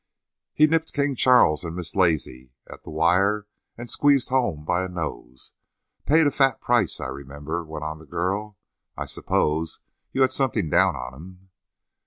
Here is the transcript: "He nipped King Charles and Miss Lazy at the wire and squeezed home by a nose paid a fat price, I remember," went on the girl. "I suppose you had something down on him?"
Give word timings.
"He 0.55 0.65
nipped 0.65 0.93
King 0.93 1.13
Charles 1.15 1.63
and 1.63 1.75
Miss 1.75 1.95
Lazy 1.95 2.53
at 2.67 2.81
the 2.81 2.89
wire 2.89 3.45
and 3.77 3.87
squeezed 3.87 4.29
home 4.29 4.65
by 4.65 4.81
a 4.83 4.87
nose 4.89 5.51
paid 6.07 6.25
a 6.25 6.31
fat 6.31 6.59
price, 6.59 6.99
I 6.99 7.05
remember," 7.05 7.63
went 7.63 7.85
on 7.85 7.99
the 7.99 8.07
girl. 8.07 8.57
"I 8.97 9.05
suppose 9.05 9.79
you 10.11 10.21
had 10.21 10.31
something 10.31 10.71
down 10.71 10.95
on 10.95 11.13
him?" 11.13 11.49